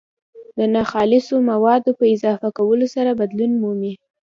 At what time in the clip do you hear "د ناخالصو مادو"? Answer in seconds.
0.57-1.91